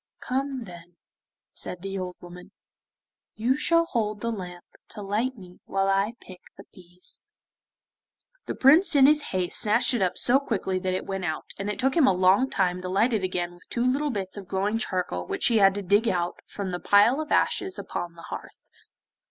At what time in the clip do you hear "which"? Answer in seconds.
15.27-15.45